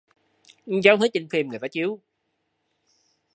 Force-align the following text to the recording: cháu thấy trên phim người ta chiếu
cháu 0.83 0.97
thấy 0.97 1.09
trên 1.13 1.29
phim 1.29 1.47
người 1.49 1.59
ta 1.59 1.67
chiếu 1.67 1.99